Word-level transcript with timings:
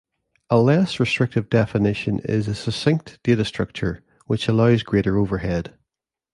A 0.49 0.57
less 0.57 0.99
restrictive 0.99 1.47
definition 1.47 2.21
is 2.23 2.47
a 2.47 2.55
succinct 2.55 3.19
data 3.21 3.45
structure, 3.45 4.01
which 4.25 4.47
allows 4.47 4.81
greater 4.81 5.15
overhead. 5.15 5.77